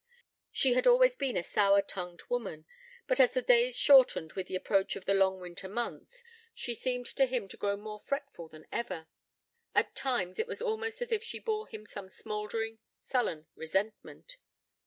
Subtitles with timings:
[0.51, 2.65] She had always been a sour tongued woman;
[3.05, 6.23] but, as the days shortened with the approach of the long winter months,
[6.55, 9.05] she seemed to him to grow more fretful than ever;
[9.75, 14.37] at times it was almost as if she bore him some smouldering, sullen resentment.